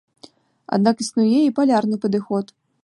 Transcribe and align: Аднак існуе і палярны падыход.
Аднак 0.77 0.95
існуе 1.05 1.39
і 1.45 1.55
палярны 1.61 1.95
падыход. 2.07 2.45